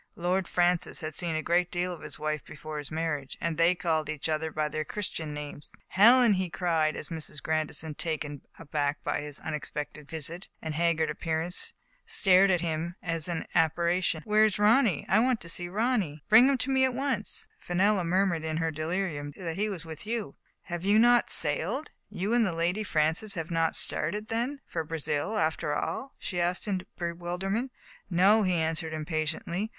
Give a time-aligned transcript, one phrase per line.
[0.15, 3.75] Lord Francis had seen a great deal of his wife before his marriage, and they
[3.75, 7.39] called each other by their Christian names." Helen, he cried, as Mrs.
[7.39, 11.71] Grandison, taken aback by his unexpected visit and haggard ap pearance,
[12.03, 15.05] stared at him as at an apparition, where is Ronny?
[15.07, 15.75] I want to see Ronny.
[15.75, 17.47] Digitized by Google MRS, EDWARD KENNARD, 159 Bring him to me at once.
[17.59, 20.33] Fenella murmured in her delirium that he was with you/'"
[20.71, 21.91] Have you not sailed?
[22.09, 26.15] You and Lady Francis have not started, then, for Brazil, after all?
[26.17, 27.71] *' she asked in bewilderment."
[28.09, 29.69] No,'* he answered impatiently.